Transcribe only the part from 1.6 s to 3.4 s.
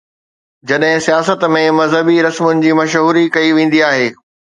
مذهبي رسمن جي مشهوري